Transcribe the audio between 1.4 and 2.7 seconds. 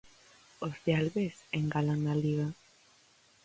engalan na Liga.